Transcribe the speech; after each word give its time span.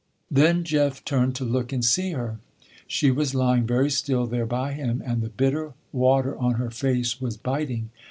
Then 0.31 0.63
Jeff 0.63 1.05
turned 1.05 1.35
to 1.35 1.45
look 1.45 1.71
and 1.71 1.85
see 1.85 2.13
her. 2.13 2.39
She 2.87 3.11
was 3.11 3.35
lying 3.35 3.67
very 3.67 3.91
still 3.91 4.25
there 4.25 4.47
by 4.47 4.73
him, 4.73 5.03
and 5.05 5.21
the 5.21 5.29
bitter 5.29 5.73
water 5.91 6.35
on 6.39 6.53
her 6.55 6.71
face 6.71 7.21
was 7.21 7.37
biting. 7.37 7.91